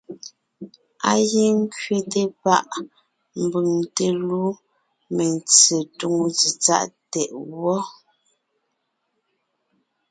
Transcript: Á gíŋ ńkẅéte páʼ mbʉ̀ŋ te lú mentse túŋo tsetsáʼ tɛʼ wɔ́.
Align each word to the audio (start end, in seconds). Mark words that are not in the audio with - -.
Á 1.09 1.11
gíŋ 1.29 1.53
ńkẅéte 1.63 2.21
páʼ 2.43 2.69
mbʉ̀ŋ 3.43 3.69
te 3.95 4.05
lú 4.27 4.41
mentse 5.15 5.77
túŋo 5.97 6.25
tsetsáʼ 6.37 6.85
tɛʼ 7.11 7.29
wɔ́. 7.59 7.79